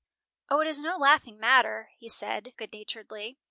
[0.49, 3.37] "O, it is no laughing matter," he said, good naturedly.